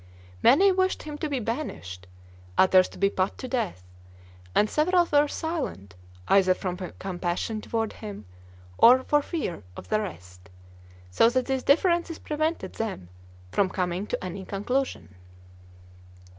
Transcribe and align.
Many 0.41 0.71
wished 0.71 1.03
him 1.03 1.19
to 1.19 1.29
be 1.29 1.37
banished, 1.39 2.07
others 2.57 2.89
to 2.89 2.97
be 2.97 3.07
put 3.11 3.37
to 3.37 3.47
death, 3.47 3.83
and 4.55 4.67
several 4.67 5.07
were 5.13 5.27
silent, 5.27 5.93
either 6.27 6.55
from 6.55 6.75
compassion 6.97 7.61
toward 7.61 7.93
him 7.93 8.25
or 8.79 9.03
for 9.03 9.21
fear 9.21 9.61
of 9.77 9.89
the 9.89 10.01
rest, 10.01 10.49
so 11.11 11.29
that 11.29 11.45
these 11.45 11.61
differences 11.61 12.17
prevented 12.17 12.73
them 12.73 13.09
from 13.51 13.69
coming 13.69 14.07
to 14.07 14.23
any 14.23 14.43
conclusion. 14.43 15.13